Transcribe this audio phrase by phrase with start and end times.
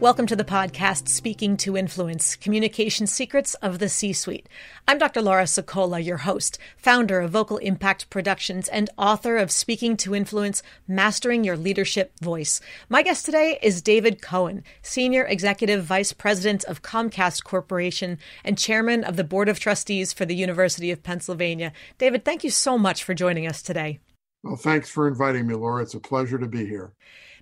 [0.00, 4.48] Welcome to the podcast Speaking to Influence Communication Secrets of the C Suite.
[4.86, 5.20] I'm Dr.
[5.20, 10.62] Laura Sicola, your host, founder of Vocal Impact Productions, and author of Speaking to Influence
[10.86, 12.60] Mastering Your Leadership Voice.
[12.88, 19.02] My guest today is David Cohen, Senior Executive Vice President of Comcast Corporation and Chairman
[19.02, 21.72] of the Board of Trustees for the University of Pennsylvania.
[21.98, 23.98] David, thank you so much for joining us today.
[24.44, 25.82] Well, thanks for inviting me, Laura.
[25.82, 26.92] It's a pleasure to be here.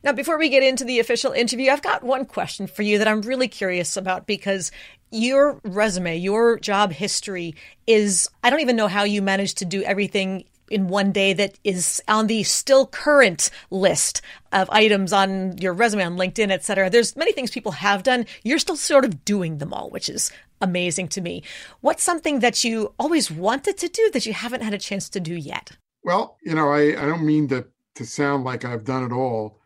[0.06, 3.08] Now, before we get into the official interview, I've got one question for you that
[3.08, 4.70] I'm really curious about because
[5.10, 7.56] your resume, your job history
[7.88, 11.58] is, I don't even know how you managed to do everything in one day that
[11.64, 16.88] is on the still current list of items on your resume on LinkedIn, et cetera.
[16.88, 18.26] There's many things people have done.
[18.44, 21.42] You're still sort of doing them all, which is amazing to me.
[21.80, 25.18] What's something that you always wanted to do that you haven't had a chance to
[25.18, 25.72] do yet?
[26.04, 29.58] Well, you know, I, I don't mean to, to sound like I've done it all,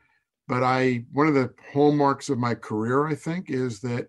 [0.50, 4.08] but I one of the hallmarks of my career, I think, is that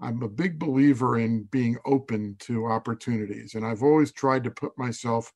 [0.00, 3.54] I'm a big believer in being open to opportunities.
[3.54, 5.30] And I've always tried to put myself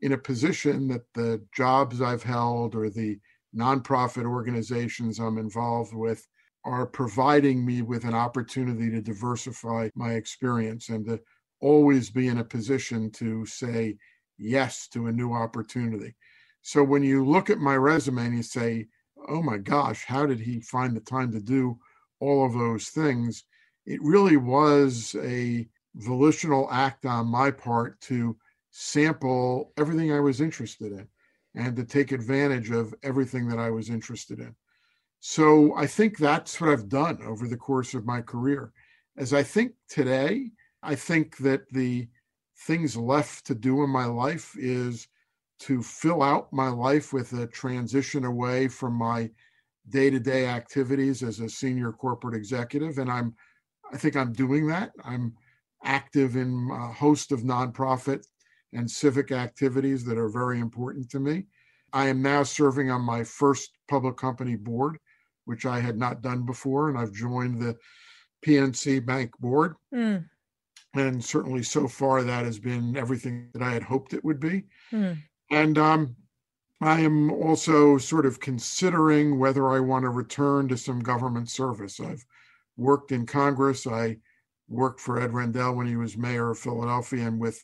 [0.00, 3.18] in a position that the jobs I've held or the
[3.54, 6.26] nonprofit organizations I'm involved with
[6.64, 11.20] are providing me with an opportunity to diversify my experience and to
[11.60, 13.98] always be in a position to say
[14.38, 16.16] yes to a new opportunity.
[16.62, 18.86] So when you look at my resume and you say,
[19.28, 21.78] oh my gosh, how did he find the time to do
[22.20, 23.44] all of those things?
[23.86, 28.36] It really was a volitional act on my part to
[28.70, 31.08] sample everything I was interested in
[31.54, 34.54] and to take advantage of everything that I was interested in.
[35.20, 38.72] So I think that's what I've done over the course of my career.
[39.16, 40.50] As I think today,
[40.82, 42.08] I think that the
[42.66, 45.06] things left to do in my life is
[45.62, 49.30] to fill out my life with a transition away from my
[49.88, 52.98] day-to-day activities as a senior corporate executive.
[52.98, 53.34] And i'm
[53.92, 54.92] i think i'm doing that.
[55.04, 55.34] I'm
[55.84, 58.24] active in a host of nonprofit
[58.72, 61.44] and civic activities that are very important to me.
[61.92, 64.98] I am now serving on my first public company board
[65.44, 67.76] which i had not done before and i've joined the
[68.46, 69.74] pnc bank board.
[69.94, 70.24] Mm.
[70.94, 74.64] and certainly so far that has been everything that i had hoped it would be.
[74.92, 75.18] Mm.
[75.50, 76.16] And um,
[76.80, 82.00] I am also sort of considering whether I want to return to some government service.
[82.00, 82.24] I've
[82.76, 83.86] worked in Congress.
[83.86, 84.16] I
[84.68, 87.26] worked for Ed Rendell when he was mayor of Philadelphia.
[87.26, 87.62] And with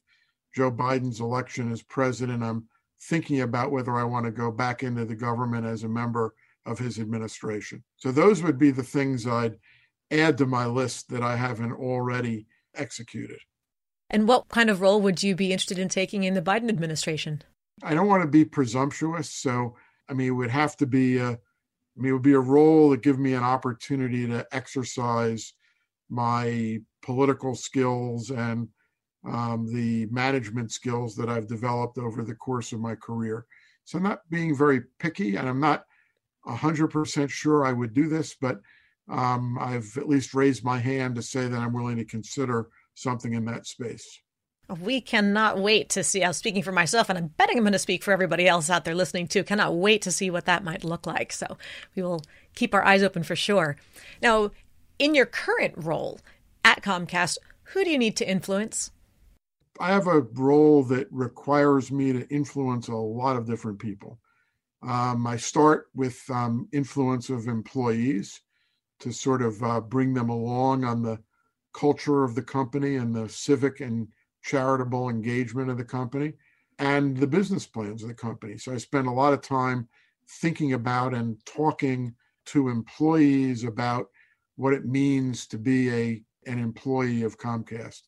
[0.55, 2.69] Joe Biden's election as president, I'm
[3.00, 6.34] thinking about whether I want to go back into the government as a member
[6.66, 7.83] of his administration.
[7.97, 9.56] So those would be the things I'd
[10.10, 13.39] add to my list that I haven't already executed.
[14.10, 17.43] And what kind of role would you be interested in taking in the Biden administration?
[17.83, 19.31] I don't want to be presumptuous.
[19.31, 19.77] So,
[20.09, 22.91] I mean, it would have to be a, I mean, it would be a role
[22.91, 25.53] that give me an opportunity to exercise
[26.09, 28.69] my political skills and
[29.27, 33.47] um, the management skills that I've developed over the course of my career.
[33.84, 35.84] So I'm not being very picky, and I'm not
[36.47, 38.60] 100% sure I would do this, but
[39.10, 43.34] um, I've at least raised my hand to say that I'm willing to consider something
[43.34, 44.21] in that space.
[44.68, 46.22] We cannot wait to see.
[46.22, 48.68] I was speaking for myself, and I'm betting I'm going to speak for everybody else
[48.68, 49.42] out there listening too.
[49.42, 51.32] Cannot wait to see what that might look like.
[51.32, 51.56] So
[51.96, 52.22] we will
[52.54, 53.76] keep our eyes open for sure.
[54.20, 54.50] Now,
[54.98, 56.20] in your current role
[56.64, 58.90] at Comcast, who do you need to influence?
[59.80, 64.18] I have a role that requires me to influence a lot of different people.
[64.82, 68.40] Um, I start with um, influence of employees
[69.00, 71.21] to sort of uh, bring them along on the
[71.72, 74.09] culture of the company and the civic and
[74.42, 76.32] charitable engagement of the company
[76.78, 78.56] and the business plans of the company.
[78.56, 79.88] So I spend a lot of time
[80.40, 82.14] thinking about and talking
[82.46, 84.08] to employees about
[84.56, 88.02] what it means to be a an employee of Comcast.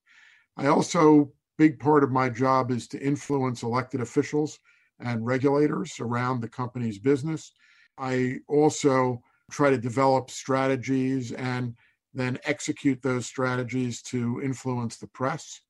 [0.57, 4.59] I also big part of my job is to influence elected officials
[4.99, 7.53] and regulators around the company's business.
[7.99, 11.77] I also try to develop strategies and
[12.15, 15.61] then execute those strategies to influence the press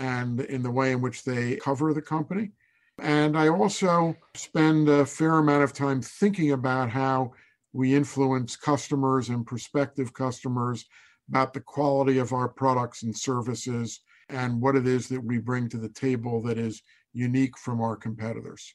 [0.00, 2.50] and in the way in which they cover the company.
[2.98, 7.32] And I also spend a fair amount of time thinking about how
[7.72, 10.86] we influence customers and prospective customers
[11.28, 15.68] about the quality of our products and services and what it is that we bring
[15.68, 16.82] to the table that is
[17.12, 18.74] unique from our competitors.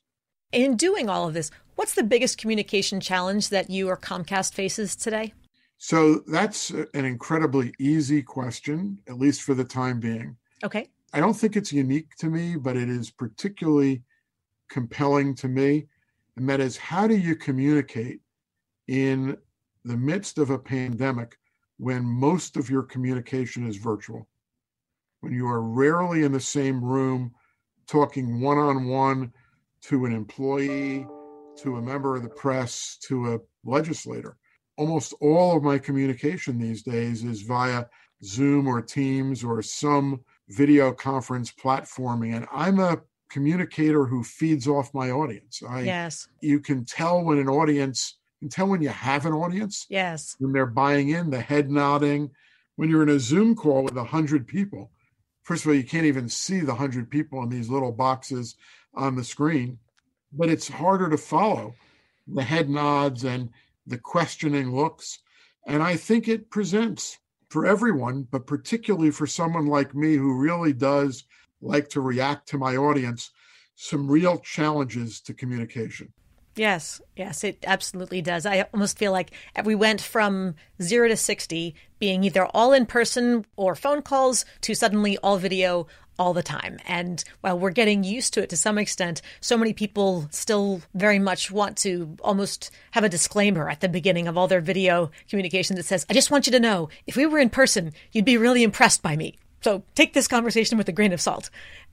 [0.51, 4.95] In doing all of this, what's the biggest communication challenge that you or Comcast faces
[4.95, 5.33] today?
[5.77, 10.37] So that's an incredibly easy question, at least for the time being.
[10.63, 10.89] Okay.
[11.13, 14.03] I don't think it's unique to me, but it is particularly
[14.69, 15.87] compelling to me.
[16.37, 18.19] And that is how do you communicate
[18.87, 19.37] in
[19.85, 21.37] the midst of a pandemic
[21.77, 24.27] when most of your communication is virtual?
[25.21, 27.31] When you are rarely in the same room
[27.87, 29.31] talking one on one
[29.83, 31.05] to an employee,
[31.57, 34.37] to a member of the press, to a legislator.
[34.77, 37.85] Almost all of my communication these days is via
[38.23, 42.35] Zoom or Teams or some video conference platforming.
[42.35, 45.61] And I'm a communicator who feeds off my audience.
[45.67, 46.27] I, yes.
[46.41, 49.85] You can tell when an audience, you can tell when you have an audience.
[49.89, 50.35] Yes.
[50.39, 52.31] When they're buying in, the head nodding.
[52.75, 54.91] When you're in a Zoom call with a hundred people,
[55.43, 58.55] first of all, you can't even see the hundred people in these little boxes
[58.93, 59.79] on the screen,
[60.31, 61.73] but it's harder to follow
[62.27, 63.49] the head nods and
[63.87, 65.19] the questioning looks.
[65.67, 67.17] And I think it presents
[67.55, 71.23] for everyone, but particularly for someone like me who really does
[71.61, 73.31] like to react to my audience,
[73.75, 76.11] some real challenges to communication.
[76.57, 78.45] Yes, yes, it absolutely does.
[78.45, 79.31] I almost feel like
[79.63, 84.75] we went from zero to 60 being either all in person or phone calls to
[84.75, 85.87] suddenly all video
[86.17, 86.79] all the time.
[86.85, 91.19] And while we're getting used to it to some extent, so many people still very
[91.19, 95.75] much want to almost have a disclaimer at the beginning of all their video communication
[95.75, 98.37] that says, I just want you to know if we were in person, you'd be
[98.37, 99.37] really impressed by me.
[99.61, 101.49] So take this conversation with a grain of salt.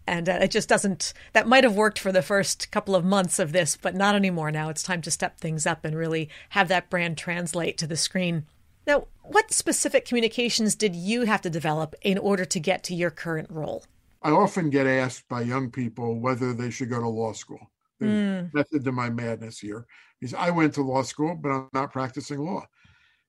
[0.06, 3.38] And uh, it just doesn't, that might have worked for the first couple of months
[3.38, 4.68] of this, but not anymore now.
[4.68, 8.44] It's time to step things up and really have that brand translate to the screen.
[8.86, 13.10] Now, what specific communications did you have to develop in order to get to your
[13.10, 13.84] current role?
[14.24, 17.72] I often get asked by young people whether they should go to law school.
[18.02, 18.52] Mm.
[18.52, 19.86] method to my madness here
[20.20, 22.66] is I went to law school, but I'm not practicing law.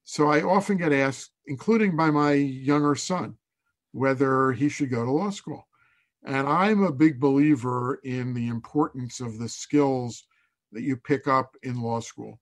[0.04, 3.36] So I often get asked, including by my younger son,
[3.92, 5.68] whether he should go to law school.
[6.26, 10.24] And I'm a big believer in the importance of the skills
[10.72, 12.40] that you pick up in law school,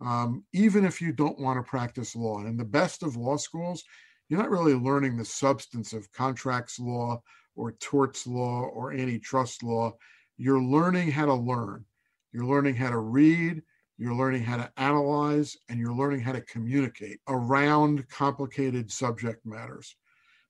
[0.00, 2.38] um, even if you don't want to practice law.
[2.38, 3.84] And in the best of law schools,
[4.28, 7.22] you're not really learning the substance of contracts law
[7.58, 9.92] or torts law or antitrust law.
[10.36, 11.84] You're learning how to learn.
[12.32, 13.62] You're learning how to read,
[13.96, 19.96] you're learning how to analyze, and you're learning how to communicate around complicated subject matters.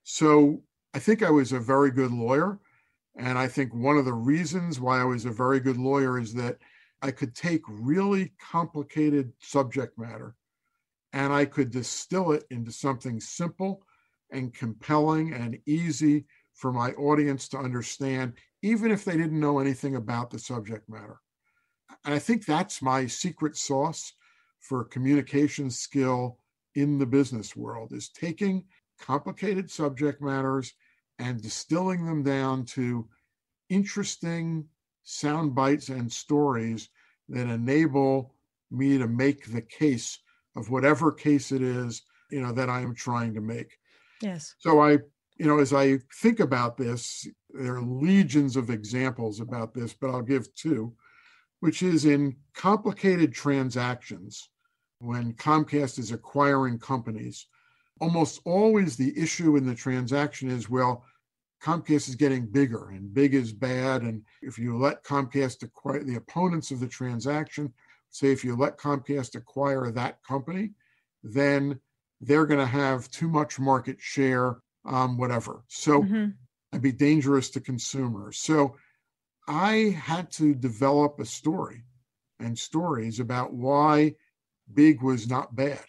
[0.02, 0.62] So
[0.92, 2.58] I think I was a very good lawyer.
[3.16, 6.34] And I think one of the reasons why I was a very good lawyer is
[6.34, 6.58] that
[7.02, 10.34] I could take really complicated subject matter
[11.12, 13.82] and I could distill it into something simple
[14.30, 16.26] and compelling and easy
[16.58, 18.32] for my audience to understand,
[18.62, 21.20] even if they didn't know anything about the subject matter.
[22.04, 24.12] And I think that's my secret sauce
[24.58, 26.38] for communication skill
[26.74, 28.64] in the business world is taking
[29.00, 30.72] complicated subject matters
[31.20, 33.08] and distilling them down to
[33.68, 34.66] interesting
[35.04, 36.88] sound bites and stories
[37.28, 38.34] that enable
[38.70, 40.18] me to make the case
[40.56, 43.78] of whatever case it is you know that i am trying to make
[44.20, 44.98] yes so i
[45.38, 50.10] you know as i think about this there are legions of examples about this but
[50.10, 50.92] i'll give two
[51.60, 54.50] which is in complicated transactions
[54.98, 57.46] when comcast is acquiring companies
[58.00, 61.04] almost always the issue in the transaction is well,
[61.62, 64.02] Comcast is getting bigger and big is bad.
[64.02, 67.72] And if you let Comcast acquire the opponents of the transaction,
[68.10, 70.70] say if you let Comcast acquire that company,
[71.24, 71.80] then
[72.20, 75.64] they're going to have too much market share, um, whatever.
[75.68, 76.30] So mm-hmm.
[76.72, 78.38] it'd be dangerous to consumers.
[78.38, 78.76] So
[79.46, 81.84] I had to develop a story
[82.40, 84.14] and stories about why
[84.72, 85.84] big was not bad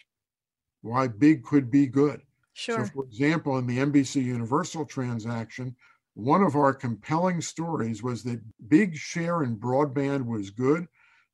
[0.82, 2.22] why big could be good.
[2.52, 2.84] Sure.
[2.84, 5.74] So, for example, in the NBC Universal transaction,
[6.14, 10.86] one of our compelling stories was that big share in broadband was good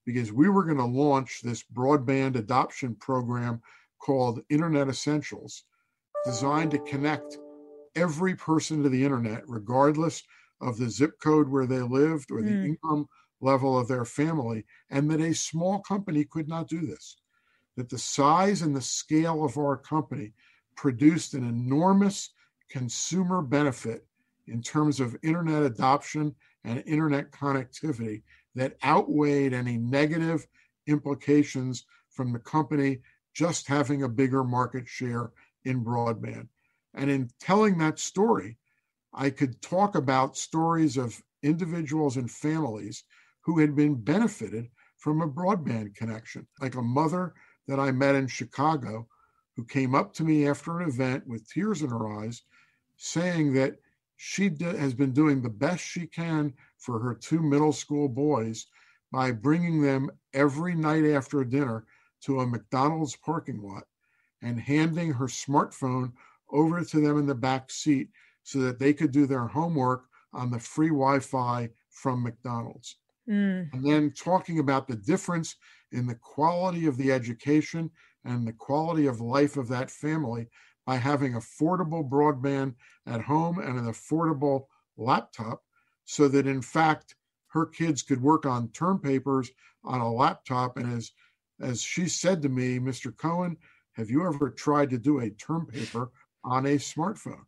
[0.05, 3.61] because we were going to launch this broadband adoption program
[3.99, 5.65] called Internet Essentials,
[6.25, 7.39] designed to connect
[7.97, 10.23] every person to the internet, regardless
[10.61, 12.67] of the zip code where they lived or the mm.
[12.67, 13.09] income
[13.41, 17.17] level of their family, and that a small company could not do this
[17.77, 20.33] that the size and the scale of our company
[20.75, 22.31] produced an enormous
[22.71, 24.07] consumer benefit
[24.47, 26.35] in terms of internet adoption
[26.65, 28.23] and internet connectivity
[28.55, 30.47] that outweighed any negative
[30.87, 32.99] implications from the company
[33.35, 35.33] just having a bigger market share
[35.65, 36.49] in broadband.
[36.97, 38.57] And in telling that story,
[39.13, 43.05] I could talk about stories of individuals and families
[43.43, 47.35] who had been benefited from a broadband connection, like a mother
[47.69, 49.07] that I met in Chicago
[49.55, 52.43] who came up to me after an event with tears in her eyes,
[52.97, 53.77] saying that
[54.17, 58.67] she has been doing the best she can for her two middle school boys
[59.13, 61.85] by bringing them every night after dinner
[62.23, 63.85] to a McDonald's parking lot
[64.43, 66.13] and handing her smartphone
[66.51, 68.09] over to them in the back seat
[68.43, 72.97] so that they could do their homework on the free Wi Fi from McDonald's.
[73.29, 73.73] Mm.
[73.73, 75.57] And then talking about the difference
[75.93, 77.91] in the quality of the education
[78.25, 80.49] and the quality of life of that family
[80.85, 82.75] by having affordable broadband
[83.07, 85.63] at home and an affordable laptop
[86.05, 87.17] so that in fact
[87.49, 89.51] her kids could work on term papers
[89.85, 91.13] on a laptop and as
[91.61, 93.57] as she said to me mr cohen
[93.93, 96.11] have you ever tried to do a term paper
[96.47, 97.45] on a smartphone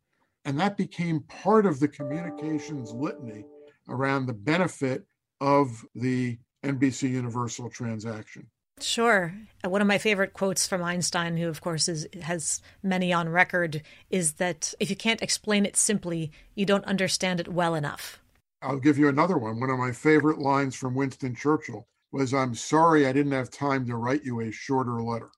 [0.48, 3.44] and that became part of the communications litany
[3.88, 5.04] around the benefit
[5.42, 8.46] of the NBC Universal transaction.
[8.80, 9.34] Sure.
[9.62, 13.28] Uh, one of my favorite quotes from Einstein, who of course is, has many on
[13.28, 18.18] record, is that if you can't explain it simply, you don't understand it well enough.
[18.62, 19.60] I'll give you another one.
[19.60, 23.84] One of my favorite lines from Winston Churchill was I'm sorry I didn't have time
[23.86, 25.28] to write you a shorter letter.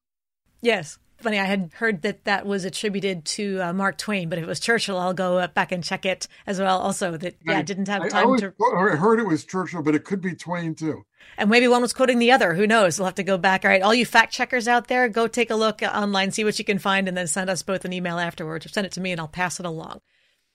[0.63, 1.39] Yes funny.
[1.39, 4.61] I had heard that that was attributed to uh, Mark Twain, but if it was
[4.61, 6.79] Churchill, I'll go back and check it as well.
[6.81, 8.55] Also, that yeah, I, didn't have time I to.
[8.75, 11.05] I heard it was Churchill, but it could be Twain too.
[11.37, 12.55] And maybe one was quoting the other.
[12.55, 12.99] Who knows?
[12.99, 13.65] We'll have to go back.
[13.65, 16.59] All right, all you fact checkers out there, go take a look online, see what
[16.59, 19.01] you can find, and then send us both an email afterwards, or send it to
[19.01, 20.01] me, and I'll pass it along.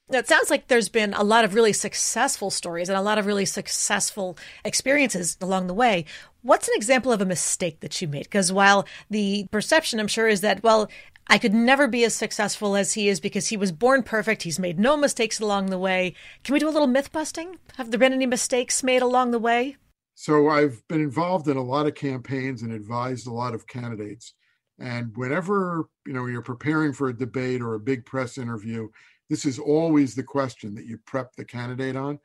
[0.07, 3.17] Now, it sounds like there's been a lot of really successful stories and a lot
[3.17, 6.05] of really successful experiences along the way.
[6.45, 8.25] What's an example of a mistake that you made?
[8.25, 10.91] Because while the perception, I'm sure, is that, well,
[11.25, 14.43] I could never be as successful as he is because he was born perfect.
[14.43, 16.13] He's made no mistakes along the way.
[16.43, 17.57] Can we do a little myth busting?
[17.77, 19.77] Have there been any mistakes made along the way?
[20.13, 24.35] So I've been involved in a lot of campaigns and advised a lot of candidates.
[24.77, 28.87] And whenever, you know, you're preparing for a debate or a big press interview,
[29.31, 32.19] this is always the question that you prep the candidate on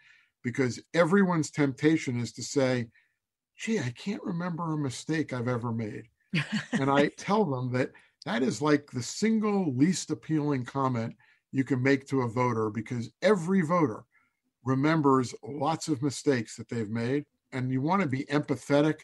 [0.44, 2.88] because everyone's temptation is to say,
[3.60, 6.08] gee, I can't remember a mistake I've ever made.
[6.72, 7.90] and I tell them that
[8.24, 11.14] that is like the single least appealing comment
[11.52, 14.04] you can make to a voter because every voter
[14.64, 17.24] remembers lots of mistakes that they've made.
[17.52, 19.00] And you want to be empathetic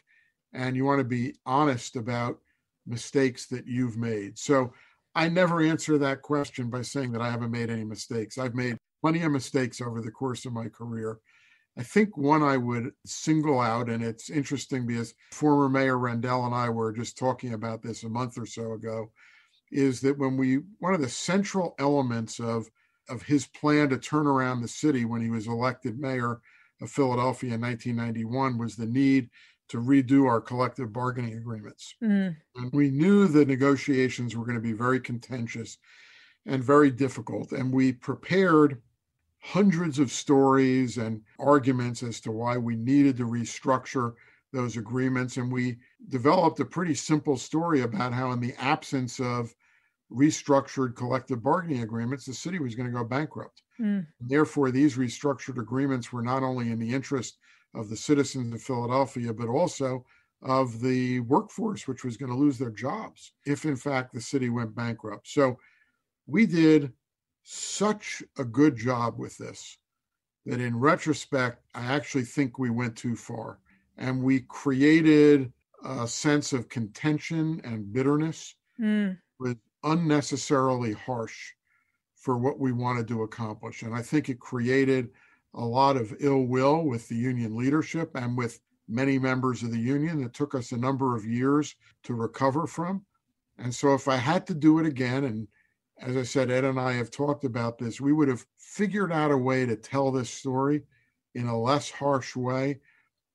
[0.53, 2.39] and you want to be honest about
[2.85, 4.39] mistakes that you've made.
[4.39, 4.73] So
[5.13, 8.37] I never answer that question by saying that I haven't made any mistakes.
[8.37, 11.19] I've made plenty of mistakes over the course of my career.
[11.77, 16.55] I think one I would single out, and it's interesting because former Mayor Rendell and
[16.55, 19.11] I were just talking about this a month or so ago,
[19.71, 22.67] is that when we, one of the central elements of,
[23.09, 26.41] of his plan to turn around the city when he was elected mayor
[26.81, 29.29] of Philadelphia in 1991 was the need
[29.69, 31.93] to redo our collective bargaining agreements.
[32.03, 32.35] Mm.
[32.55, 35.77] And we knew the negotiations were going to be very contentious
[36.45, 37.51] and very difficult.
[37.51, 38.81] And we prepared
[39.47, 44.13] hundreds of stories and arguments as to why we needed to restructure
[44.51, 45.37] those agreements.
[45.37, 45.77] And we
[46.09, 49.55] developed a pretty simple story about how, in the absence of
[50.11, 53.61] restructured collective bargaining agreements, the city was going to go bankrupt.
[53.79, 54.05] Mm.
[54.19, 57.37] Therefore, these restructured agreements were not only in the interest
[57.73, 60.05] of the citizens of Philadelphia, but also
[60.41, 64.49] of the workforce, which was going to lose their jobs if, in fact, the city
[64.49, 65.27] went bankrupt.
[65.27, 65.57] So
[66.25, 66.91] we did
[67.49, 69.77] such a good job with this
[70.45, 73.59] that in retrospect, I actually think we went too far.
[73.97, 75.53] And we created
[75.85, 79.17] a sense of contention and bitterness mm.
[79.39, 81.53] was unnecessarily harsh
[82.17, 83.81] for what we wanted to accomplish.
[83.83, 85.09] And I think it created
[85.53, 89.79] a lot of ill will with the union leadership and with many members of the
[89.79, 93.05] union that took us a number of years to recover from.
[93.57, 95.47] And so if I had to do it again and
[96.01, 97.99] as I said, Ed and I have talked about this.
[97.99, 100.83] We would have figured out a way to tell this story
[101.35, 102.79] in a less harsh way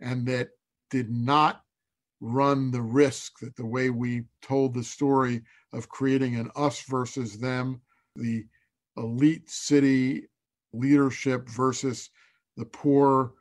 [0.01, 0.51] and that
[0.91, 1.65] did not
[2.21, 5.43] run the risk that the way we told the story
[5.73, 7.81] of creating an us versus them,
[8.17, 8.45] the
[8.97, 10.29] elite city
[10.73, 12.11] leadership versus
[12.57, 13.33] the poor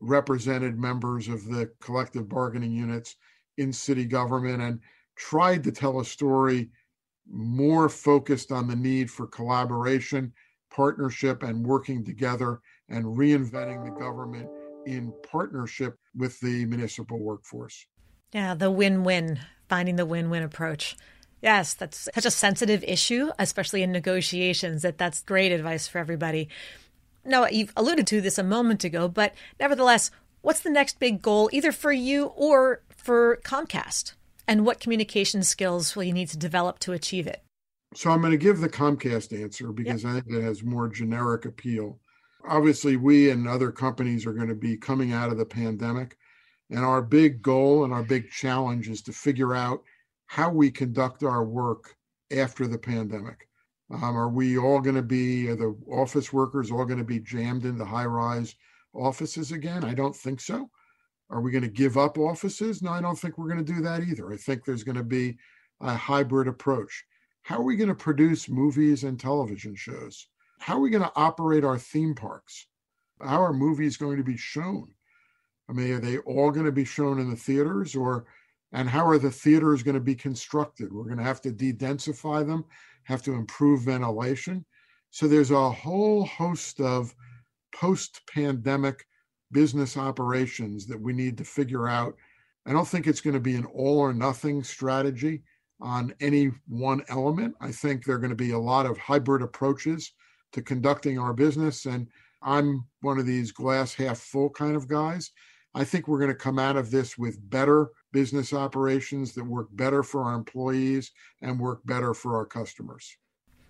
[0.00, 3.16] represented members of the collective bargaining units
[3.58, 4.80] in city government and
[5.16, 6.70] tried to tell a story
[7.30, 10.32] more focused on the need for collaboration,
[10.70, 14.48] partnership, and working together and reinventing the government
[14.86, 17.86] in partnership with the municipal workforce.
[18.32, 20.96] Yeah, the win win, finding the win win approach.
[21.40, 26.48] Yes, that's such a sensitive issue, especially in negotiations, that that's great advice for everybody.
[27.24, 31.48] Now, you've alluded to this a moment ago, but nevertheless, what's the next big goal,
[31.52, 34.14] either for you or for Comcast?
[34.48, 37.44] And what communication skills will you need to develop to achieve it?
[37.94, 40.10] So I'm going to give the Comcast answer because yep.
[40.10, 42.00] I think it has more generic appeal.
[42.48, 46.16] Obviously, we and other companies are going to be coming out of the pandemic.
[46.70, 49.82] And our big goal and our big challenge is to figure out
[50.26, 51.96] how we conduct our work
[52.30, 53.48] after the pandemic.
[53.90, 57.20] Um, are we all going to be, are the office workers all going to be
[57.20, 58.54] jammed into high rise
[58.94, 59.84] offices again?
[59.84, 60.70] I don't think so.
[61.30, 62.82] Are we going to give up offices?
[62.82, 64.32] No, I don't think we're going to do that either.
[64.32, 65.36] I think there's going to be
[65.80, 67.04] a hybrid approach.
[67.42, 70.28] How are we going to produce movies and television shows?
[70.58, 72.66] How are we going to operate our theme parks?
[73.20, 74.88] How are movies going to be shown?
[75.68, 78.26] I mean, are they all going to be shown in the theaters or
[78.72, 80.92] and how are the theaters going to be constructed?
[80.92, 82.64] We're going to have to de-densify them,
[83.04, 84.64] have to improve ventilation.
[85.10, 87.14] So there's a whole host of
[87.74, 89.06] post-pandemic
[89.52, 92.14] business operations that we need to figure out.
[92.66, 95.42] I don't think it's going to be an all or nothing strategy
[95.80, 97.54] on any one element.
[97.60, 100.12] I think there are going to be a lot of hybrid approaches
[100.52, 101.86] to conducting our business.
[101.86, 102.08] And
[102.42, 105.30] I'm one of these glass half full kind of guys.
[105.74, 109.68] I think we're going to come out of this with better business operations that work
[109.72, 111.12] better for our employees
[111.42, 113.16] and work better for our customers.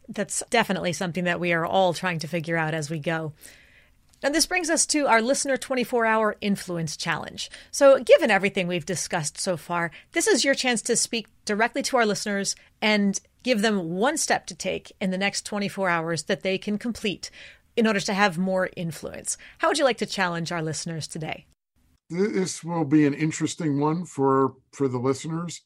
[0.08, 3.34] That's definitely something that we are all trying to figure out as we go.
[4.22, 7.50] And this brings us to our listener 24 hour influence challenge.
[7.70, 11.96] So, given everything we've discussed so far, this is your chance to speak directly to
[11.96, 16.42] our listeners and give them one step to take in the next 24 hours that
[16.42, 17.30] they can complete
[17.76, 19.36] in order to have more influence.
[19.58, 21.46] How would you like to challenge our listeners today?
[22.10, 25.62] this will be an interesting one for for the listeners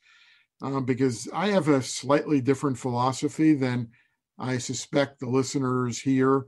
[0.63, 3.91] uh, because I have a slightly different philosophy than
[4.39, 6.47] I suspect the listeners hear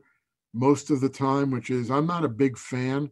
[0.55, 3.11] most of the time, which is I'm not a big fan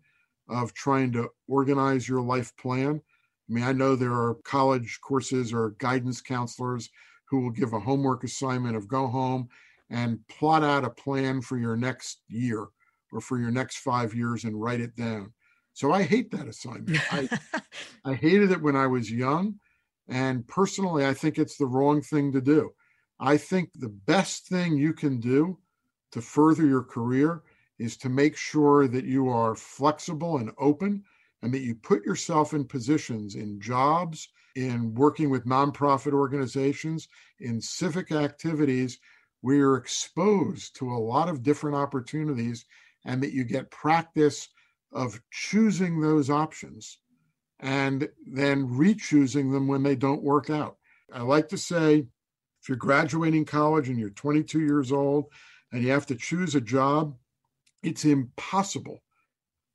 [0.48, 3.02] of trying to organize your life plan.
[3.50, 6.88] I mean, I know there are college courses or guidance counselors
[7.28, 9.48] who will give a homework assignment of go home
[9.90, 12.68] and plot out a plan for your next year
[13.12, 15.33] or for your next five years and write it down.
[15.74, 17.00] So I hate that assignment.
[17.12, 17.28] I,
[18.05, 19.57] I hated it when I was young.
[20.09, 22.70] And personally, I think it's the wrong thing to do.
[23.18, 25.59] I think the best thing you can do
[26.12, 27.42] to further your career
[27.79, 31.03] is to make sure that you are flexible and open
[31.42, 37.09] and that you put yourself in positions in jobs, in working with nonprofit organizations,
[37.40, 38.98] in civic activities
[39.40, 42.64] where you're exposed to a lot of different opportunities
[43.05, 44.48] and that you get practice
[44.92, 46.98] of choosing those options
[47.59, 50.77] and then re-choosing them when they don't work out.
[51.12, 52.07] I like to say
[52.61, 55.27] if you're graduating college and you're 22 years old
[55.72, 57.16] and you have to choose a job,
[57.82, 59.02] it's impossible,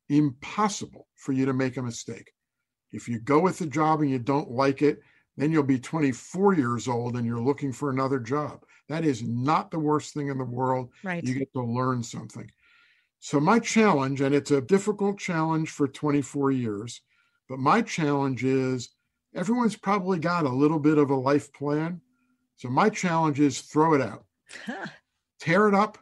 [0.09, 2.31] impossible for you to make a mistake.
[2.91, 5.01] If you go with the job and you don't like it,
[5.35, 8.63] then you'll be 24 years old and you're looking for another job.
[8.89, 10.89] That is not the worst thing in the world.
[11.03, 11.23] Right.
[11.23, 12.49] You get to learn something.
[13.19, 17.01] So, my challenge, and it's a difficult challenge for 24 years,
[17.49, 18.89] but my challenge is
[19.35, 22.01] everyone's probably got a little bit of a life plan.
[22.55, 24.25] So, my challenge is throw it out,
[25.47, 25.97] tear it up,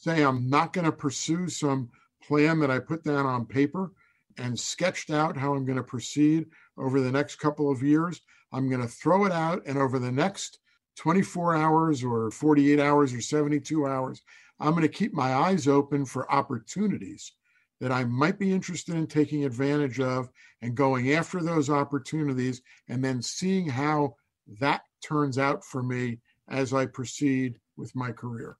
[0.00, 1.88] say, I'm not going to pursue some
[2.20, 3.92] plan that I put down on paper
[4.38, 8.20] and sketched out how I'm going to proceed over the next couple of years.
[8.52, 10.58] I'm going to throw it out, and over the next
[10.96, 14.22] 24 hours or 48 hours or 72 hours,
[14.58, 17.32] I'm going to keep my eyes open for opportunities
[17.80, 20.28] that I might be interested in taking advantage of
[20.60, 24.16] and going after those opportunities and then seeing how
[24.60, 28.56] that turns out for me as I proceed with my career.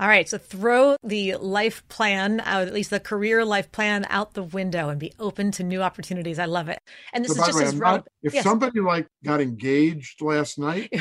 [0.00, 4.34] All right, so throw the life plan out, at least the career life plan out
[4.34, 6.40] the window and be open to new opportunities.
[6.40, 6.80] I love it.
[7.12, 8.42] And this so is just way, as not, if yes.
[8.42, 10.92] somebody like got engaged last night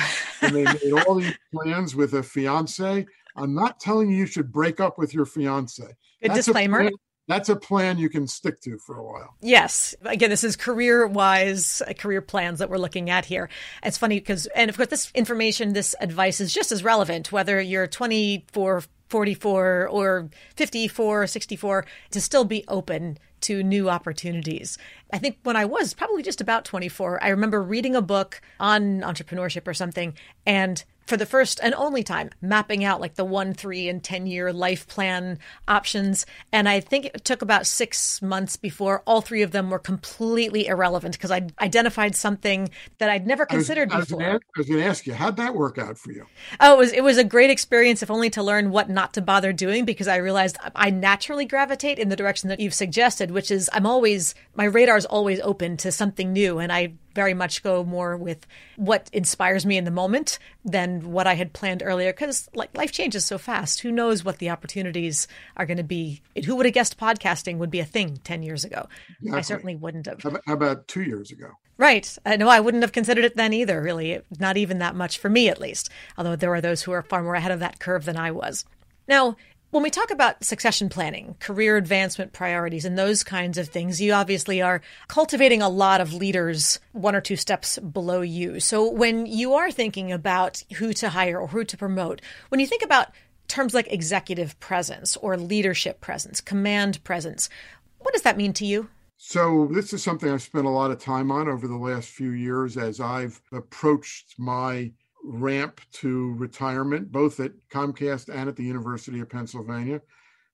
[0.41, 3.03] and they made all these plans with a fiance,
[3.35, 5.83] I'm not telling you you should break up with your fiance.
[5.83, 6.91] A that's disclaimer.
[7.27, 9.35] That's a plan you can stick to for a while.
[9.41, 9.95] Yes.
[10.03, 13.49] Again, this is career wise, uh, career plans that we're looking at here.
[13.81, 17.61] It's funny because, and of course, this information, this advice is just as relevant whether
[17.61, 24.77] you're 24, 44, or 54, 64, to still be open to new opportunities.
[25.11, 29.01] I think when I was probably just about 24, I remember reading a book on
[29.01, 30.13] entrepreneurship or something
[30.45, 34.27] and for the first and only time mapping out like the one, three, and 10
[34.27, 35.37] year life plan
[35.67, 36.25] options.
[36.51, 40.67] And I think it took about six months before all three of them were completely
[40.67, 44.23] irrelevant because I identified something that I'd never considered I was, before.
[44.23, 46.25] I was going to ask you, how'd that work out for you?
[46.59, 49.21] Oh, it was, it was a great experience, if only to learn what not to
[49.21, 53.51] bother doing because I realized I naturally gravitate in the direction that you've suggested, which
[53.51, 56.59] is I'm always, my radar's always open to something new.
[56.59, 58.45] And I very much go more with
[58.75, 62.91] what inspires me in the moment than what I had planned earlier because like life
[62.91, 63.81] changes so fast.
[63.81, 66.21] Who knows what the opportunities are going to be?
[66.45, 68.87] Who would have guessed podcasting would be a thing 10 years ago?
[69.19, 69.37] Exactly.
[69.37, 70.21] I certainly wouldn't have.
[70.21, 71.51] How about two years ago?
[71.77, 72.17] Right.
[72.25, 74.21] I know I wouldn't have considered it then either, really.
[74.39, 75.89] Not even that much for me, at least.
[76.17, 78.65] Although there are those who are far more ahead of that curve than I was.
[79.07, 79.35] Now,
[79.73, 84.13] when we talk about succession planning, career advancement priorities, and those kinds of things, you
[84.13, 88.59] obviously are cultivating a lot of leaders one or two steps below you.
[88.59, 92.67] So when you are thinking about who to hire or who to promote, when you
[92.67, 93.07] think about
[93.47, 97.49] terms like executive presence or leadership presence, command presence,
[97.97, 98.89] what does that mean to you?
[99.17, 102.29] So, this is something I've spent a lot of time on over the last few
[102.29, 104.91] years as I've approached my
[105.23, 110.01] ramp to retirement, both at Comcast and at the University of Pennsylvania.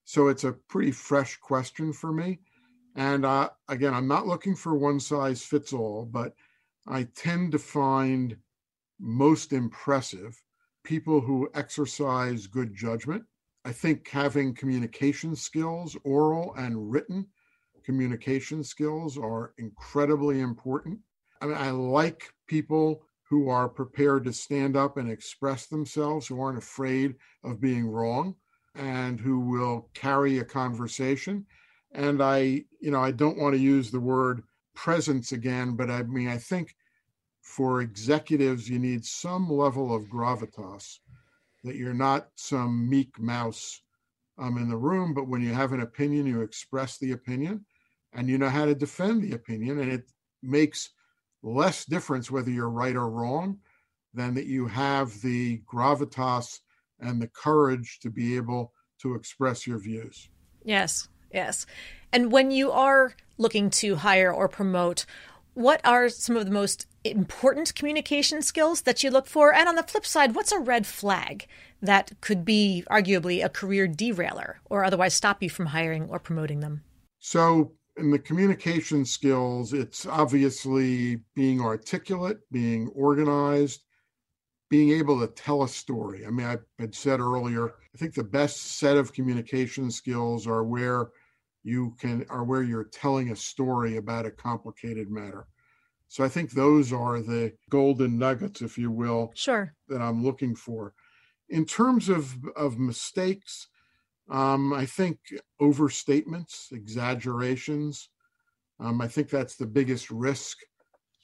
[0.05, 2.39] So it's a pretty fresh question for me.
[2.95, 6.33] And uh, again, I'm not looking for one size fits all, but
[6.87, 8.35] I tend to find
[8.99, 10.41] most impressive
[10.83, 13.23] people who exercise good judgment.
[13.65, 17.27] I think having communication skills, oral and written
[17.83, 20.99] communication skills, are incredibly important.
[21.41, 26.41] I mean, I like people who are prepared to stand up and express themselves, who
[26.41, 28.35] aren't afraid of being wrong,
[28.75, 31.45] and who will carry a conversation.
[31.91, 34.43] And I, you know, I don't want to use the word
[34.75, 36.75] presence again, but I mean, I think
[37.41, 40.99] for executives, you need some level of gravitas,
[41.63, 43.81] that you're not some meek mouse
[44.37, 47.65] um, in the room, but when you have an opinion, you express the opinion
[48.13, 49.79] and you know how to defend the opinion.
[49.79, 50.09] And it
[50.41, 50.91] makes
[51.41, 53.57] less difference whether you're right or wrong
[54.13, 56.59] than that you have the gravitas
[56.99, 60.29] and the courage to be able to express your views.
[60.63, 61.65] Yes, yes.
[62.11, 65.05] And when you are looking to hire or promote,
[65.53, 69.53] what are some of the most important communication skills that you look for?
[69.53, 71.47] And on the flip side, what's a red flag
[71.81, 76.59] that could be arguably a career derailer or otherwise stop you from hiring or promoting
[76.59, 76.83] them?
[77.19, 83.83] So, in the communication skills, it's obviously being articulate, being organized,
[84.69, 86.25] being able to tell a story.
[86.25, 90.63] I mean, I had said earlier, I think the best set of communication skills are
[90.63, 91.09] where
[91.63, 95.47] you can are where you're telling a story about a complicated matter.
[96.07, 100.55] So I think those are the golden nuggets, if you will, sure, that I'm looking
[100.55, 100.93] for.
[101.49, 103.67] In terms of of mistakes,
[104.29, 105.19] um, I think
[105.61, 108.09] overstatements, exaggerations.
[108.79, 110.57] Um, I think that's the biggest risk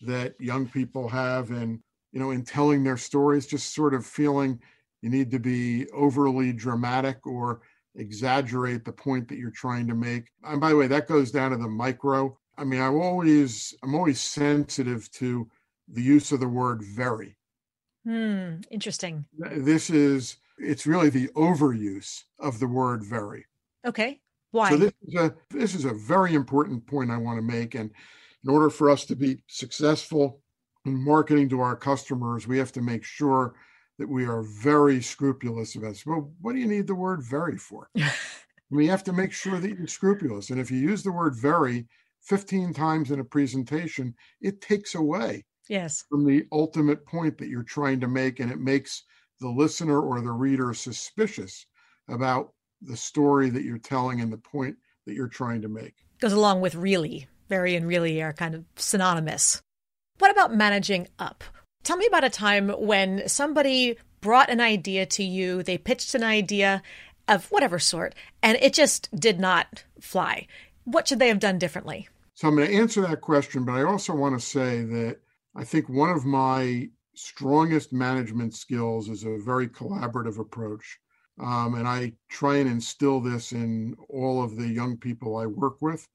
[0.01, 4.59] that young people have in, you know, in telling their stories, just sort of feeling
[5.01, 7.61] you need to be overly dramatic or
[7.95, 10.29] exaggerate the point that you're trying to make.
[10.43, 12.37] And by the way, that goes down to the micro.
[12.57, 15.47] I mean, I'm always I'm always sensitive to
[15.87, 17.37] the use of the word very.
[18.05, 19.25] Hmm, interesting.
[19.37, 23.45] This is it's really the overuse of the word very.
[23.85, 24.19] Okay.
[24.51, 24.69] Why?
[24.69, 27.75] So this is a this is a very important point I want to make.
[27.75, 27.91] And
[28.43, 30.41] in order for us to be successful
[30.85, 33.55] in marketing to our customers, we have to make sure
[33.97, 36.05] that we are very scrupulous about this.
[36.05, 37.89] Well, what do you need the word very for?
[38.69, 40.49] we have to make sure that you're scrupulous.
[40.49, 41.87] And if you use the word very
[42.21, 47.63] 15 times in a presentation, it takes away yes from the ultimate point that you're
[47.63, 49.03] trying to make and it makes
[49.39, 51.65] the listener or the reader suspicious
[52.10, 55.95] about the story that you're telling and the point that you're trying to make.
[56.19, 57.28] Goes along with really.
[57.48, 59.62] Very and really are kind of synonymous.
[60.17, 61.43] What about managing up?
[61.84, 66.24] Tell me about a time when somebody brought an idea to you, they pitched an
[66.24, 66.82] idea
[67.28, 70.48] of whatever sort, and it just did not fly.
[70.86, 72.08] What should they have done differently?
[72.34, 75.17] So I'm going to answer that question, but I also want to say that
[75.56, 80.99] I think one of my strongest management skills is a very collaborative approach.
[81.41, 85.82] Um, and I try and instill this in all of the young people I work
[85.82, 86.08] with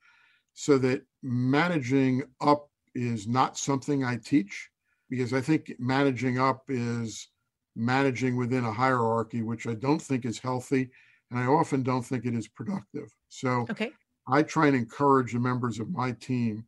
[0.55, 4.71] so that managing up is not something I teach
[5.11, 7.29] because I think managing up is
[7.77, 10.91] managing within a hierarchy, which I don't think is healthy.
[11.31, 13.15] And I often don't think it is productive.
[13.29, 13.93] So okay.
[14.27, 16.65] I try and encourage the members of my team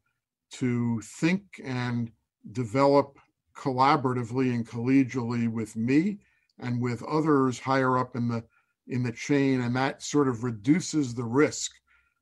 [0.53, 2.11] to think and
[2.53, 3.19] develop
[3.55, 6.19] collaboratively and collegially with me
[6.59, 8.45] and with others higher up in the
[8.89, 11.73] in the chain and that sort of reduces the risk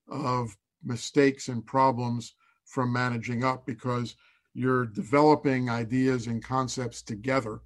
[0.08, 4.14] of mistakes and problems from managing up because
[4.54, 7.60] you're developing ideas and concepts together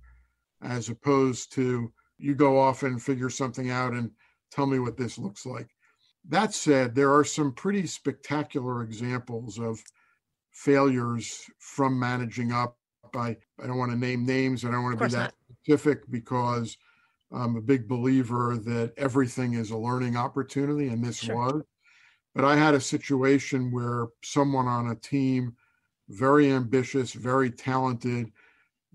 [0.62, 4.10] as opposed to you go off and figure something out and
[4.50, 5.68] tell me what this looks like.
[6.28, 9.82] That said, there are some pretty spectacular examples of
[10.52, 12.78] failures from managing up.
[13.16, 14.64] I, I don't want to name names.
[14.64, 15.34] I don't want to be that not.
[15.62, 16.76] specific because
[17.32, 21.36] I'm a big believer that everything is a learning opportunity, and this sure.
[21.36, 21.62] was.
[22.34, 25.54] But I had a situation where someone on a team,
[26.08, 28.30] very ambitious, very talented,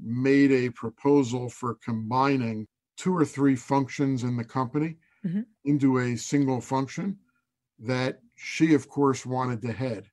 [0.02, 5.42] made a proposal for combining two or three functions in the company mm-hmm.
[5.66, 7.18] into a single function
[7.80, 10.06] that she, of course, wanted to head.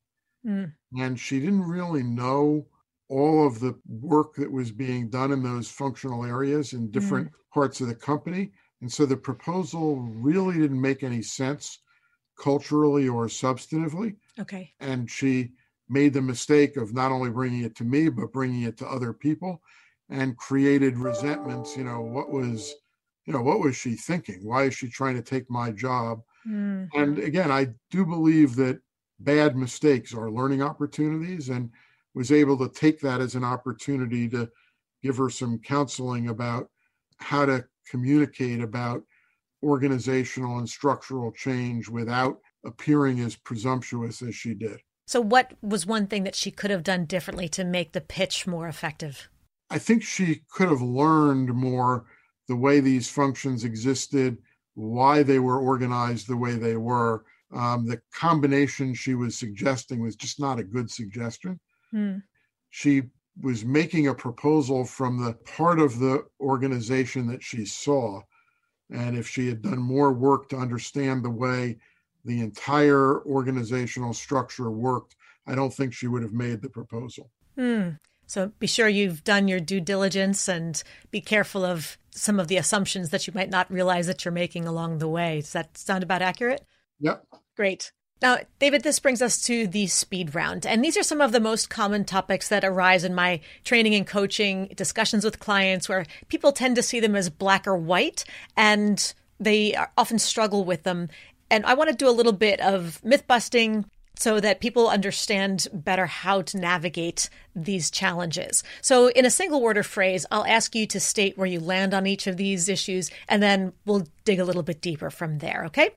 [0.46, 0.72] Mm.
[0.96, 2.66] And she didn't really know
[3.08, 7.34] all of the work that was being done in those functional areas in different mm.
[7.54, 8.50] parts of the company.
[8.80, 11.78] And so the proposal really didn't make any sense
[12.38, 14.16] culturally or substantively.
[14.38, 14.72] Okay.
[14.80, 15.52] And she
[15.88, 19.12] made the mistake of not only bringing it to me, but bringing it to other
[19.12, 19.62] people
[20.10, 21.76] and created resentments.
[21.76, 22.74] You know, what was,
[23.24, 24.40] you know, what was she thinking?
[24.42, 26.22] Why is she trying to take my job?
[26.46, 26.88] Mm.
[26.94, 28.80] And again, I do believe that
[29.20, 31.70] bad mistakes are learning opportunities and
[32.16, 34.50] was able to take that as an opportunity to
[35.02, 36.70] give her some counseling about
[37.18, 39.02] how to communicate about
[39.62, 44.80] organizational and structural change without appearing as presumptuous as she did.
[45.06, 48.46] So, what was one thing that she could have done differently to make the pitch
[48.46, 49.28] more effective?
[49.70, 52.06] I think she could have learned more
[52.48, 54.38] the way these functions existed,
[54.74, 57.24] why they were organized the way they were.
[57.54, 61.60] Um, the combination she was suggesting was just not a good suggestion.
[61.94, 62.22] Mm.
[62.70, 63.02] She
[63.40, 68.22] was making a proposal from the part of the organization that she saw.
[68.90, 71.78] And if she had done more work to understand the way
[72.24, 77.30] the entire organizational structure worked, I don't think she would have made the proposal.
[77.58, 77.98] Mm.
[78.26, 82.56] So be sure you've done your due diligence and be careful of some of the
[82.56, 85.40] assumptions that you might not realize that you're making along the way.
[85.40, 86.64] Does that sound about accurate?
[87.00, 87.24] Yep.
[87.56, 87.92] Great.
[88.22, 90.64] Now, David, this brings us to the speed round.
[90.64, 94.06] And these are some of the most common topics that arise in my training and
[94.06, 98.24] coaching discussions with clients where people tend to see them as black or white
[98.56, 101.10] and they often struggle with them.
[101.50, 103.84] And I want to do a little bit of myth busting
[104.18, 108.64] so that people understand better how to navigate these challenges.
[108.80, 111.92] So, in a single word or phrase, I'll ask you to state where you land
[111.92, 115.64] on each of these issues, and then we'll dig a little bit deeper from there,
[115.66, 115.90] okay?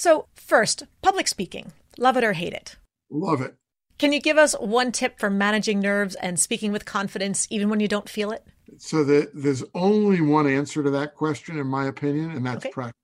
[0.00, 1.72] So, first, public speaking.
[1.98, 2.76] Love it or hate it?
[3.10, 3.56] Love it.
[3.98, 7.80] Can you give us one tip for managing nerves and speaking with confidence even when
[7.80, 8.42] you don't feel it?
[8.78, 12.70] So, the, there's only one answer to that question, in my opinion, and that's okay.
[12.70, 12.96] practice.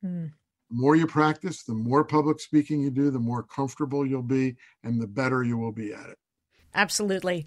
[0.00, 0.24] Hmm.
[0.70, 4.56] The more you practice, the more public speaking you do, the more comfortable you'll be,
[4.82, 6.18] and the better you will be at it.
[6.74, 7.46] Absolutely.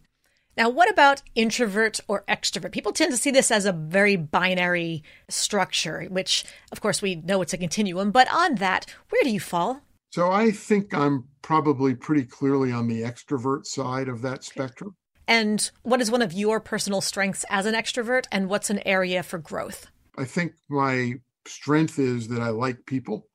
[0.57, 2.71] Now, what about introvert or extrovert?
[2.71, 7.41] People tend to see this as a very binary structure, which, of course, we know
[7.41, 8.11] it's a continuum.
[8.11, 9.81] But on that, where do you fall?
[10.11, 14.95] So I think I'm probably pretty clearly on the extrovert side of that spectrum.
[15.27, 19.23] And what is one of your personal strengths as an extrovert, and what's an area
[19.23, 19.87] for growth?
[20.17, 21.15] I think my
[21.45, 23.27] strength is that I like people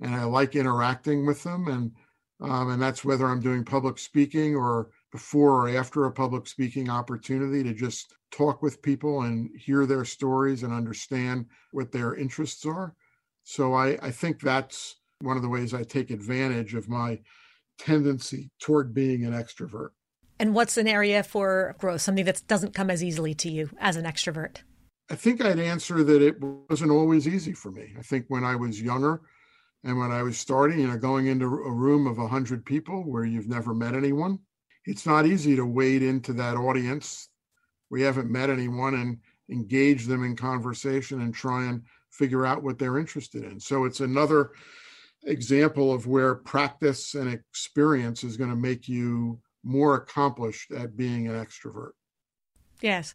[0.00, 1.66] and I like interacting with them.
[1.66, 1.92] And
[2.40, 6.88] um, and that's whether I'm doing public speaking or before or after a public speaking
[6.88, 12.64] opportunity to just talk with people and hear their stories and understand what their interests
[12.64, 12.94] are.
[13.44, 17.20] So I, I think that's one of the ways I take advantage of my
[17.78, 19.90] tendency toward being an extrovert.
[20.38, 23.96] And what's an area for growth, something that doesn't come as easily to you as
[23.96, 24.58] an extrovert?
[25.10, 27.94] I think I'd answer that it wasn't always easy for me.
[27.98, 29.20] I think when I was younger
[29.84, 33.24] and when I was starting, you know, going into a room of 100 people where
[33.24, 34.38] you've never met anyone,
[34.84, 37.28] it's not easy to wade into that audience.
[37.90, 39.18] We haven't met anyone and
[39.50, 43.60] engage them in conversation and try and figure out what they're interested in.
[43.60, 44.52] So it's another
[45.24, 51.28] example of where practice and experience is going to make you more accomplished at being
[51.28, 51.92] an extrovert.
[52.80, 53.14] Yes.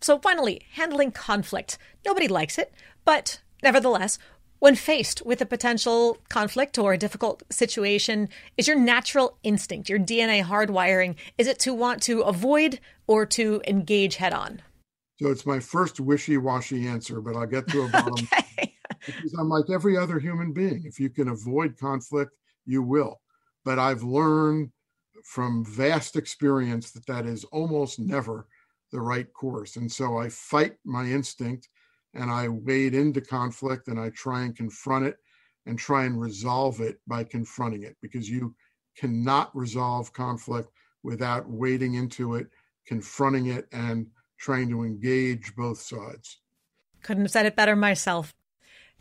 [0.00, 1.78] So finally, handling conflict.
[2.04, 2.72] Nobody likes it,
[3.04, 4.18] but nevertheless,
[4.58, 9.98] when faced with a potential conflict or a difficult situation, is your natural instinct, your
[9.98, 14.62] DNA hardwiring, is it to want to avoid or to engage head on?
[15.20, 18.28] So it's my first wishy washy answer, but I'll get to a bottom.
[18.38, 18.74] okay.
[19.06, 20.82] because I'm like every other human being.
[20.84, 22.32] If you can avoid conflict,
[22.66, 23.20] you will.
[23.64, 24.70] But I've learned
[25.24, 28.46] from vast experience that that is almost never
[28.92, 29.76] the right course.
[29.76, 31.68] And so I fight my instinct
[32.16, 35.16] and I wade into conflict and I try and confront it
[35.66, 38.54] and try and resolve it by confronting it because you
[38.96, 40.70] cannot resolve conflict
[41.02, 42.46] without wading into it,
[42.86, 44.06] confronting it, and
[44.38, 46.40] trying to engage both sides.
[47.02, 48.34] Couldn't have said it better myself.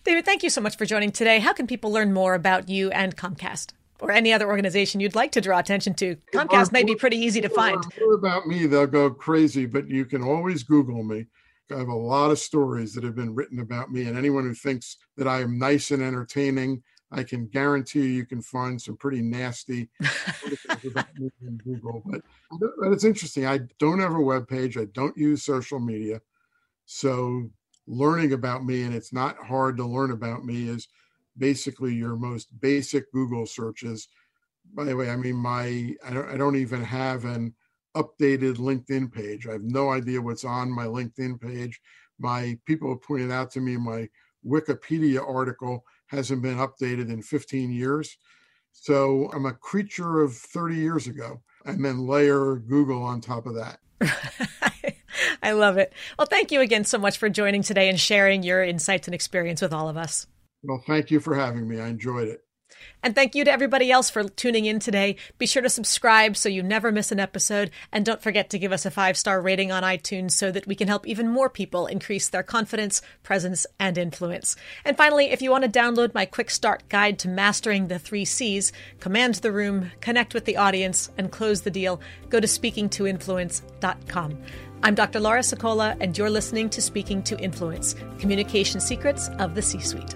[0.04, 1.40] David, thank you so much for joining today.
[1.40, 3.72] How can people learn more about you and Comcast?
[4.02, 6.18] Or any other organization you'd like to draw attention to.
[6.34, 7.82] Comcast may be pretty easy to find.
[8.14, 11.26] About me, they'll go crazy, but you can always Google me.
[11.72, 14.54] I have a lot of stories that have been written about me, and anyone who
[14.54, 18.98] thinks that I am nice and entertaining, I can guarantee you, you can find some
[18.98, 22.04] pretty nasty things about me in Google.
[22.06, 23.46] But, but it's interesting.
[23.46, 24.78] I don't have a web page.
[24.78, 26.22] I don't use social media,
[26.86, 27.50] so
[27.88, 30.88] learning about me, and it's not hard to learn about me, is
[31.38, 34.08] basically your most basic Google searches.
[34.74, 37.54] By the way, I mean my I don't I don't even have an
[37.96, 39.48] updated LinkedIn page.
[39.48, 41.80] I have no idea what's on my LinkedIn page.
[42.20, 44.10] My people have pointed out to me my
[44.46, 48.18] Wikipedia article hasn't been updated in 15 years.
[48.72, 53.56] So I'm a creature of 30 years ago, and then layer Google on top of
[53.56, 53.80] that.
[55.42, 55.94] I love it.
[56.18, 59.62] Well, thank you again so much for joining today and sharing your insights and experience
[59.62, 60.28] with all of us.
[60.64, 61.80] Well, thank you for having me.
[61.80, 62.45] I enjoyed it.
[63.04, 65.16] And thank you to everybody else for tuning in today.
[65.38, 67.70] Be sure to subscribe so you never miss an episode.
[67.92, 70.76] And don't forget to give us a five star rating on iTunes so that we
[70.76, 74.56] can help even more people increase their confidence, presence, and influence.
[74.84, 78.26] And finally, if you want to download my quick start guide to mastering the three
[78.26, 84.44] C's, command the room, connect with the audience, and close the deal, go to speakingtoinfluence.com.
[84.84, 85.20] I'm Dr.
[85.20, 90.16] Laura Sicola, and you're listening to Speaking to Influence Communication Secrets of the C Suite.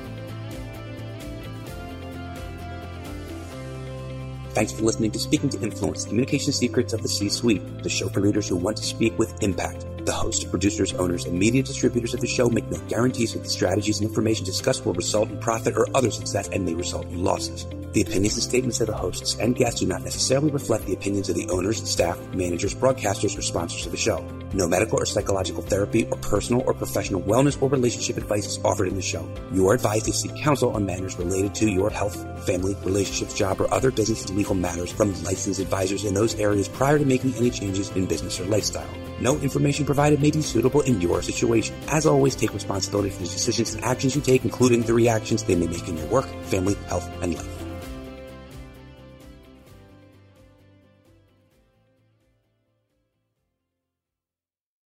[4.53, 8.19] Thanks for listening to Speaking to Influence, Communication Secrets of the C-Suite, the show for
[8.19, 9.85] leaders who want to speak with impact.
[10.05, 13.49] The hosts, producers, owners, and media distributors of the show make no guarantees that the
[13.49, 17.23] strategies and information discussed will result in profit or other success and may result in
[17.23, 17.65] losses.
[17.93, 21.29] The opinions and statements of the hosts and guests do not necessarily reflect the opinions
[21.29, 24.17] of the owners, staff, managers, broadcasters, or sponsors of the show.
[24.53, 28.87] No medical or psychological therapy or personal or professional wellness or relationship advice is offered
[28.87, 29.27] in the show.
[29.53, 33.61] Your advice is to seek counsel on matters related to your health, family, relationships, job,
[33.61, 37.33] or other business and legal matters from licensed advisors in those areas prior to making
[37.35, 38.89] any changes in business or lifestyle.
[39.21, 41.75] No information provided may be suitable in your situation.
[41.87, 45.55] As always, take responsibility for the decisions and actions you take, including the reactions they
[45.55, 47.60] may make in your work, family, health, and life.